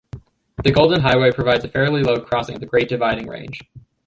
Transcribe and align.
The 0.63 0.71
Golden 0.71 0.99
Highway 1.01 1.31
provides 1.31 1.63
a 1.63 1.67
fairly 1.67 2.01
low 2.01 2.19
crossing 2.21 2.55
of 2.55 2.59
the 2.61 2.65
Great 2.65 2.89
Dividing 2.89 3.27
Range. 3.27 3.59